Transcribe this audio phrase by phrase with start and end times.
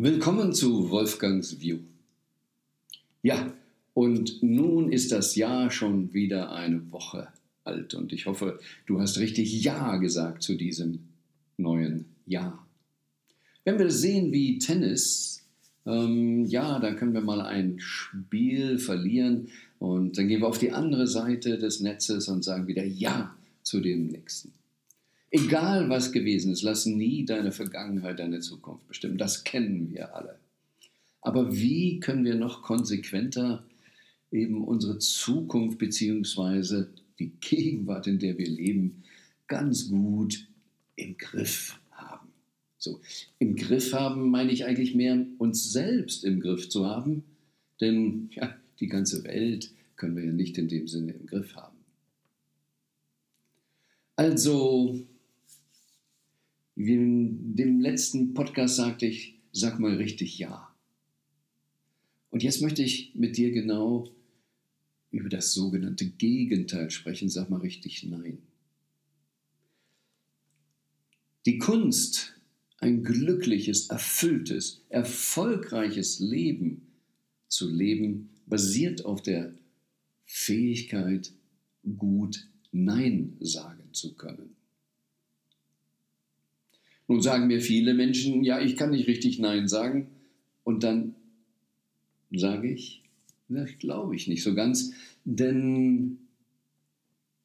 [0.00, 1.80] Willkommen zu Wolfgangs View.
[3.20, 3.52] Ja,
[3.94, 7.26] und nun ist das Jahr schon wieder eine Woche
[7.64, 11.00] alt und ich hoffe, du hast richtig Ja gesagt zu diesem
[11.56, 12.64] neuen Jahr.
[13.64, 15.44] Wenn wir sehen wie Tennis,
[15.84, 19.48] ähm, ja, da können wir mal ein Spiel verlieren
[19.80, 23.34] und dann gehen wir auf die andere Seite des Netzes und sagen wieder Ja
[23.64, 24.52] zu dem nächsten.
[25.30, 29.18] Egal was gewesen ist, lass nie deine Vergangenheit deine Zukunft bestimmen.
[29.18, 30.38] Das kennen wir alle.
[31.20, 33.64] Aber wie können wir noch konsequenter
[34.30, 36.86] eben unsere Zukunft bzw.
[37.18, 39.02] die Gegenwart, in der wir leben,
[39.46, 40.46] ganz gut
[40.96, 42.28] im Griff haben?
[42.78, 43.00] So,
[43.38, 47.24] im Griff haben meine ich eigentlich mehr uns selbst im Griff zu haben,
[47.80, 51.76] denn ja, die ganze Welt können wir ja nicht in dem Sinne im Griff haben.
[54.16, 55.04] Also
[56.78, 60.72] wie in dem letzten Podcast sagte ich, sag mal richtig Ja.
[62.30, 64.08] Und jetzt möchte ich mit dir genau
[65.10, 67.28] über das sogenannte Gegenteil sprechen.
[67.28, 68.38] Sag mal richtig Nein.
[71.46, 72.40] Die Kunst,
[72.78, 76.92] ein glückliches, erfülltes, erfolgreiches Leben
[77.48, 79.52] zu leben, basiert auf der
[80.26, 81.32] Fähigkeit,
[81.96, 84.54] gut Nein sagen zu können.
[87.08, 90.08] Nun sagen mir viele Menschen, ja, ich kann nicht richtig Nein sagen.
[90.62, 91.14] Und dann
[92.30, 93.02] sage ich,
[93.48, 94.92] das glaube ich nicht so ganz,
[95.24, 96.18] denn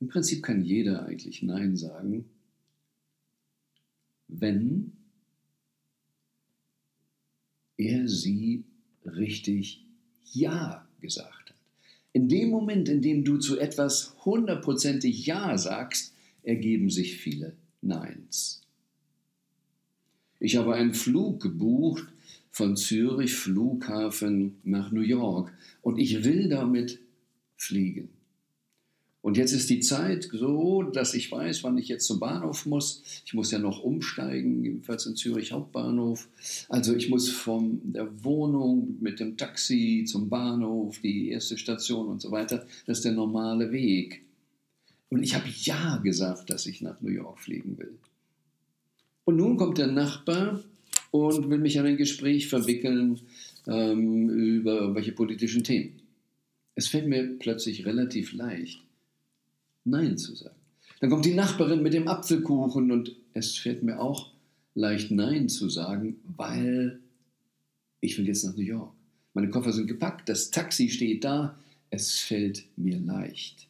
[0.00, 2.24] im Prinzip kann jeder eigentlich Nein sagen,
[4.26, 4.92] wenn
[7.76, 8.64] er sie
[9.04, 9.84] richtig
[10.32, 11.56] Ja gesagt hat.
[12.12, 18.61] In dem Moment, in dem du zu etwas hundertprozentig Ja sagst, ergeben sich viele Neins.
[20.44, 22.08] Ich habe einen Flug gebucht
[22.50, 26.98] von Zürich Flughafen nach New York und ich will damit
[27.56, 28.08] fliegen.
[29.20, 33.04] Und jetzt ist die Zeit so, dass ich weiß, wann ich jetzt zum Bahnhof muss.
[33.24, 36.28] Ich muss ja noch umsteigen, jedenfalls in Zürich Hauptbahnhof.
[36.68, 42.20] Also ich muss von der Wohnung mit dem Taxi zum Bahnhof, die erste Station und
[42.20, 42.66] so weiter.
[42.86, 44.24] Das ist der normale Weg.
[45.08, 47.96] Und ich habe ja gesagt, dass ich nach New York fliegen will.
[49.24, 50.62] Und nun kommt der Nachbar
[51.10, 53.20] und will mich an ein Gespräch verwickeln
[53.66, 56.00] ähm, über irgendwelche politischen Themen.
[56.74, 58.82] Es fällt mir plötzlich relativ leicht,
[59.84, 60.56] Nein zu sagen.
[61.00, 64.30] Dann kommt die Nachbarin mit dem Apfelkuchen und es fällt mir auch
[64.74, 67.00] leicht, Nein zu sagen, weil
[68.00, 68.92] ich will jetzt nach New York.
[69.34, 71.58] Meine Koffer sind gepackt, das Taxi steht da,
[71.90, 73.68] es fällt mir leicht.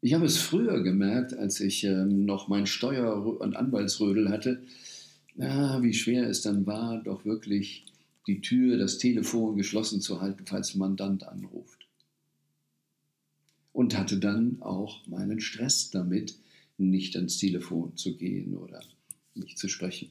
[0.00, 4.62] Ich habe es früher gemerkt, als ich ähm, noch mein Steuer- und Anwaltsrödel hatte,
[5.36, 7.84] ja, wie schwer es dann war, doch wirklich
[8.28, 11.86] die Tür, das Telefon geschlossen zu halten, falls ein Mandant anruft.
[13.72, 16.36] Und hatte dann auch meinen Stress damit,
[16.76, 18.80] nicht ans Telefon zu gehen oder
[19.34, 20.10] nicht zu sprechen.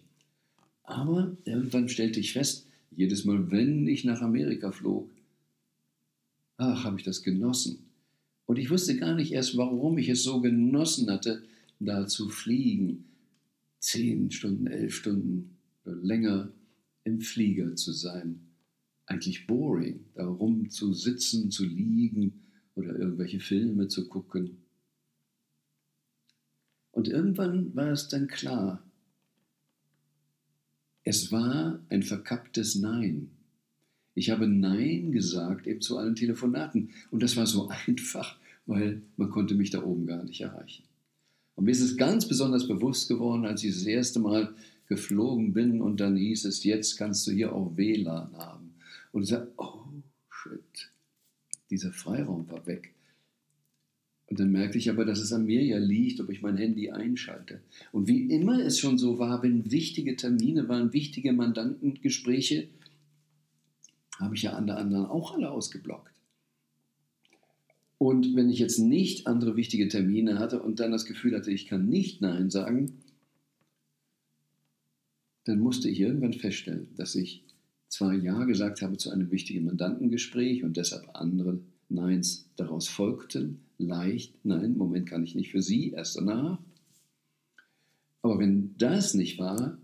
[0.83, 5.09] Aber irgendwann stellte ich fest, jedes Mal, wenn ich nach Amerika flog,
[6.57, 7.86] ach, habe ich das genossen.
[8.47, 11.43] Und ich wusste gar nicht erst, warum ich es so genossen hatte,
[11.79, 13.03] da zu fliegen.
[13.79, 16.51] Zehn Stunden, elf Stunden oder länger
[17.03, 18.39] im Flieger zu sein.
[19.05, 22.41] Eigentlich boring, da rum zu sitzen, zu liegen
[22.75, 24.57] oder irgendwelche Filme zu gucken.
[26.91, 28.83] Und irgendwann war es dann klar,
[31.03, 33.36] es war ein verkapptes Nein.
[34.17, 36.89] Ich habe Nein gesagt eben zu allen Telefonaten.
[37.11, 38.35] Und das war so einfach,
[38.65, 40.85] weil man konnte mich da oben gar nicht erreichen.
[41.53, 44.55] Und mir ist es ganz besonders bewusst geworden, als ich das erste Mal
[44.87, 48.73] geflogen bin und dann hieß es, jetzt kannst du hier auch WLAN haben.
[49.11, 49.83] Und ich sagte, oh
[50.31, 50.91] shit,
[51.69, 52.95] dieser Freiraum war weg.
[54.25, 56.89] Und dann merkte ich aber, dass es an mir ja liegt, ob ich mein Handy
[56.89, 57.61] einschalte.
[57.91, 62.67] Und wie immer es schon so war, wenn wichtige Termine waren, wichtige Mandantengespräche,
[64.19, 66.13] habe ich ja an der anderen auch alle ausgeblockt.
[67.97, 71.65] Und wenn ich jetzt nicht andere wichtige Termine hatte und dann das Gefühl hatte, ich
[71.65, 72.93] kann nicht Nein sagen,
[75.45, 77.43] dann musste ich irgendwann feststellen, dass ich
[77.87, 81.59] zwar Ja gesagt habe zu einem wichtigen Mandantengespräch und deshalb andere
[81.89, 86.59] Neins daraus folgten, leicht, nein, Moment kann ich nicht für Sie, erst danach.
[88.21, 89.77] Aber wenn das nicht war,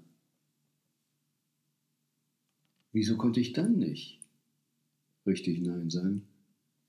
[2.91, 4.22] wieso konnte ich dann nicht?
[5.25, 6.23] Richtig Nein sagen?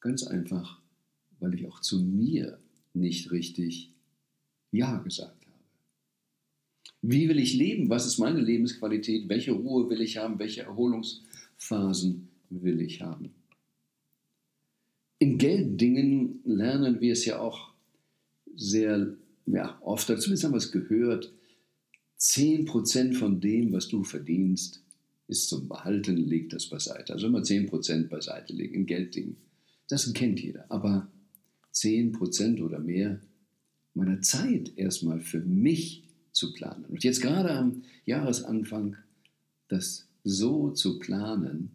[0.01, 0.81] Ganz einfach,
[1.41, 2.59] weil ich auch zu mir
[2.93, 3.93] nicht richtig
[4.71, 5.59] Ja gesagt habe.
[7.03, 7.91] Wie will ich leben?
[7.91, 9.29] Was ist meine Lebensqualität?
[9.29, 10.39] Welche Ruhe will ich haben?
[10.39, 13.35] Welche Erholungsphasen will ich haben?
[15.19, 17.73] In Gelddingen lernen wir es ja auch
[18.57, 19.17] sehr
[19.47, 21.33] ja, oft, zumindest haben wir es gehört,
[22.19, 24.83] 10% von dem, was du verdienst,
[25.27, 27.13] ist zum Behalten, leg das beiseite.
[27.13, 29.37] Also immer 10% beiseite legen in Gelddingen.
[29.89, 30.71] Das kennt jeder.
[30.71, 31.09] Aber
[31.73, 33.21] 10% oder mehr
[33.95, 36.85] meiner Zeit erstmal für mich zu planen.
[36.87, 38.97] Und jetzt gerade am Jahresanfang
[39.69, 41.71] das so zu planen,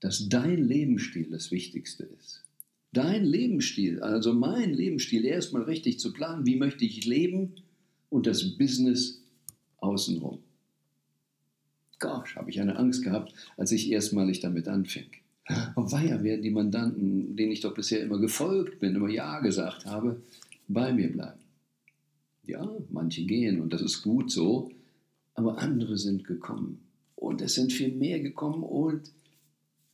[0.00, 2.44] dass dein Lebensstil das Wichtigste ist.
[2.92, 7.56] Dein Lebensstil, also mein Lebensstil erstmal richtig zu planen, wie möchte ich leben
[8.08, 9.20] und das Business
[9.78, 10.38] außenrum.
[11.98, 15.06] Gosh, habe ich eine Angst gehabt, als ich erstmalig damit anfing.
[15.46, 19.86] Aber weia, werden die Mandanten, denen ich doch bisher immer gefolgt bin, immer Ja gesagt
[19.86, 20.20] habe,
[20.68, 21.40] bei mir bleiben.
[22.44, 24.70] Ja, manche gehen und das ist gut so,
[25.34, 26.80] aber andere sind gekommen.
[27.14, 29.12] Und es sind viel mehr gekommen und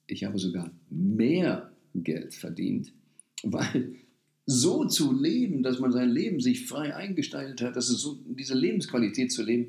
[0.06, 2.92] ich habe sogar mehr Geld verdient,
[3.42, 3.94] weil
[4.44, 8.54] so zu leben, dass man sein Leben sich frei eingestaltet hat, dass es so, diese
[8.54, 9.68] Lebensqualität zu leben,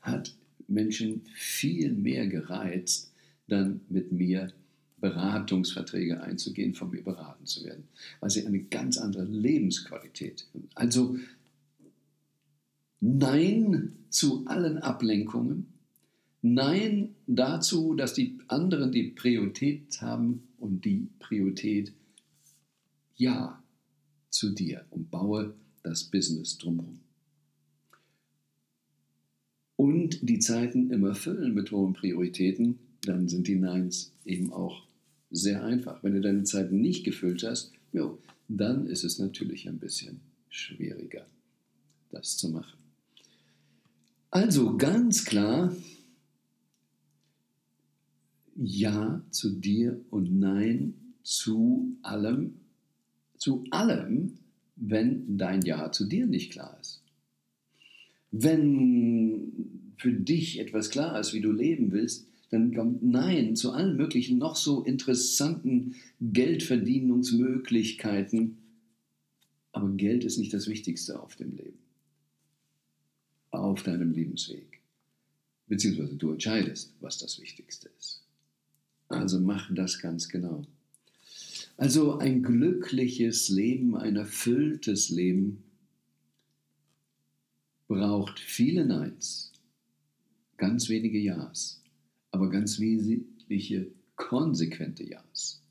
[0.00, 0.34] hat
[0.68, 3.12] Menschen viel mehr gereizt,
[3.48, 4.52] dann mit mir
[5.00, 7.84] Beratungsverträge einzugehen, von mir beraten zu werden,
[8.20, 10.68] weil sie eine ganz andere Lebensqualität haben.
[10.74, 11.16] Also
[13.00, 15.66] Nein zu allen Ablenkungen,
[16.40, 21.92] Nein dazu, dass die anderen die Priorität haben und die Priorität
[23.16, 23.62] Ja
[24.30, 27.00] zu dir und baue das Business drumherum.
[29.76, 34.86] Und die Zeiten immer füllen mit hohen Prioritäten, dann sind die Neins eben auch
[35.30, 36.02] sehr einfach.
[36.02, 38.18] Wenn du deine Zeiten nicht gefüllt hast, jo,
[38.48, 41.26] dann ist es natürlich ein bisschen schwieriger,
[42.10, 42.78] das zu machen.
[44.30, 45.74] Also ganz klar,
[48.56, 52.60] ja zu dir und Nein zu allem,
[53.36, 54.38] zu allem,
[54.76, 57.03] wenn dein Ja zu dir nicht klar ist.
[58.36, 63.96] Wenn für dich etwas klar ist, wie du leben willst, dann kommt Nein zu allen
[63.96, 68.58] möglichen noch so interessanten Geldverdienungsmöglichkeiten.
[69.70, 71.78] Aber Geld ist nicht das Wichtigste auf dem Leben,
[73.50, 74.80] auf deinem Lebensweg.
[75.68, 78.24] Beziehungsweise du entscheidest, was das Wichtigste ist.
[79.06, 80.66] Also mach das ganz genau.
[81.76, 85.62] Also ein glückliches Leben, ein erfülltes Leben
[87.88, 89.52] braucht viele Neins,
[90.56, 91.82] ganz wenige Ja's,
[92.30, 95.62] aber ganz wesentliche, konsequente Ja's.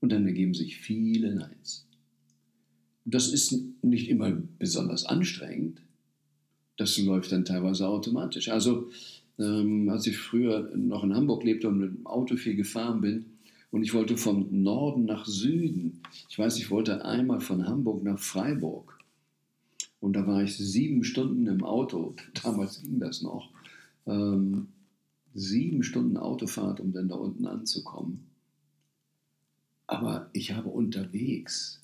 [0.00, 1.86] Und dann ergeben sich viele Neins.
[3.04, 5.80] Das ist nicht immer besonders anstrengend.
[6.76, 8.48] Das läuft dann teilweise automatisch.
[8.48, 8.90] Also
[9.38, 13.26] ähm, als ich früher noch in Hamburg lebte und mit dem Auto viel gefahren bin
[13.70, 16.00] und ich wollte vom Norden nach Süden.
[16.28, 18.95] Ich weiß, ich wollte einmal von Hamburg nach Freiburg.
[20.00, 22.14] Und da war ich sieben Stunden im Auto.
[22.42, 23.50] Damals ging das noch.
[24.06, 24.68] Ähm,
[25.34, 28.26] sieben Stunden Autofahrt, um dann da unten anzukommen.
[29.86, 31.80] Aber ich habe unterwegs,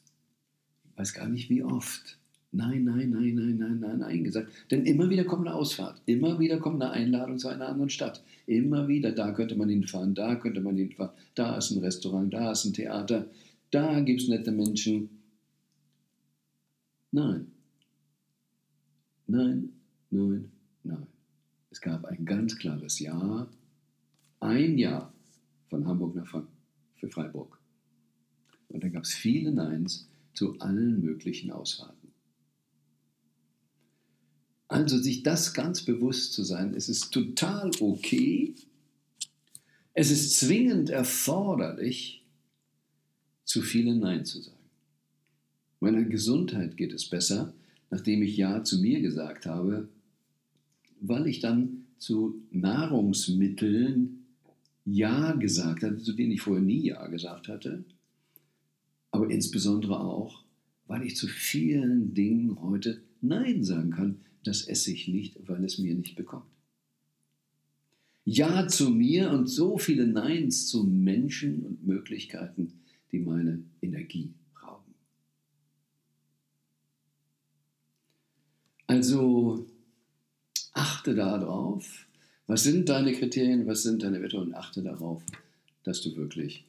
[0.84, 2.18] ich weiß gar nicht wie oft,
[2.54, 4.52] Nein, nein, nein, nein, nein, nein, nein gesagt.
[4.70, 6.02] Denn immer wieder kommt eine Ausfahrt.
[6.04, 8.22] Immer wieder kommt eine Einladung zu einer anderen Stadt.
[8.46, 11.12] Immer wieder, da könnte man hinfahren, da könnte man hinfahren.
[11.34, 13.26] Da ist ein Restaurant, da ist ein Theater,
[13.70, 15.08] da gibt es nette Menschen.
[17.10, 17.46] Nein.
[19.26, 19.70] Nein,
[20.10, 20.50] nein,
[20.82, 21.06] nein.
[21.70, 23.48] Es gab ein ganz klares Ja.
[24.40, 25.12] Ein Ja
[25.68, 26.44] von Hamburg nach
[26.96, 27.58] für Freiburg.
[28.68, 32.12] Und dann gab es viele Neins zu allen möglichen Ausfahrten.
[34.68, 38.54] Also sich das ganz bewusst zu sein, es ist total okay,
[39.92, 42.24] es ist zwingend erforderlich,
[43.44, 44.56] zu vielen Nein zu sagen.
[45.80, 47.52] Meiner Gesundheit geht es besser,
[47.92, 49.86] nachdem ich Ja zu mir gesagt habe,
[51.02, 54.24] weil ich dann zu Nahrungsmitteln
[54.86, 57.84] Ja gesagt hatte, zu denen ich vorher nie Ja gesagt hatte,
[59.10, 60.42] aber insbesondere auch,
[60.86, 65.78] weil ich zu vielen Dingen heute Nein sagen kann, das esse ich nicht, weil es
[65.78, 66.46] mir nicht bekommt.
[68.24, 72.72] Ja zu mir und so viele Neins zu Menschen und Möglichkeiten,
[73.12, 74.32] die meine Energie
[78.92, 79.66] Also
[80.74, 82.06] achte darauf,
[82.46, 85.22] was sind deine Kriterien, was sind deine Werte und achte darauf,
[85.82, 86.66] dass du wirklich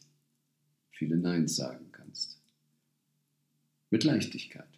[0.92, 2.40] viele Neins sagen kannst.
[3.90, 4.70] Mit Leichtigkeit.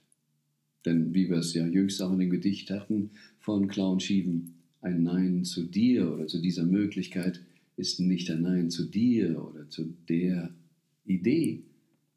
[0.85, 5.03] Denn wie wir es ja jüngst auch in dem Gedicht hatten von Clown Schieven, ein
[5.03, 7.41] Nein zu dir oder zu dieser Möglichkeit
[7.77, 10.49] ist nicht ein Nein zu dir oder zu der
[11.05, 11.61] Idee,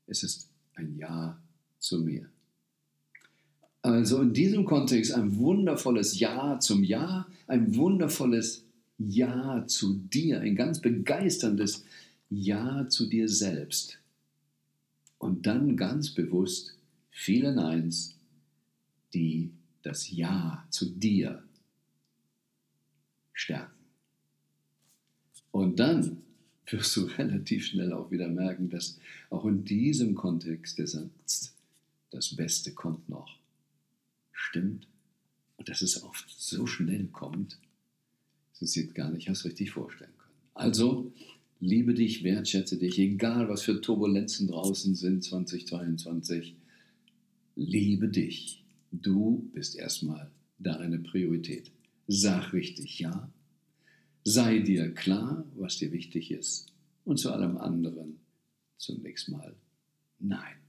[0.06, 1.38] es ist ein Ja
[1.78, 2.30] zu mir.
[3.82, 8.64] Also in diesem Kontext ein wundervolles Ja zum Ja, ein wundervolles
[8.98, 11.84] Ja zu dir, ein ganz begeisterndes
[12.28, 13.98] Ja zu dir selbst.
[15.18, 16.76] Und dann ganz bewusst
[17.10, 18.16] viele Neins,
[19.14, 19.50] die
[19.82, 21.42] das Ja zu dir
[23.32, 23.72] stärken.
[25.50, 26.22] Und dann
[26.66, 28.98] wirst du relativ schnell auch wieder merken, dass
[29.30, 31.54] auch in diesem Kontext der Satz,
[32.10, 33.37] das Beste kommt noch,
[34.48, 34.86] stimmt.
[35.56, 37.58] Und dass es oft so schnell kommt,
[38.58, 40.34] dass du es gar nicht hast richtig vorstellen können.
[40.54, 41.12] Also,
[41.60, 46.56] liebe dich, wertschätze dich, egal was für Turbulenzen draußen sind 2022,
[47.56, 48.64] liebe dich.
[48.92, 51.70] Du bist erstmal deine Priorität.
[52.06, 53.30] Sag richtig Ja,
[54.30, 56.66] Sei dir klar, was dir wichtig ist
[57.06, 58.20] und zu allem anderen
[58.76, 59.56] zunächst mal
[60.18, 60.67] Nein.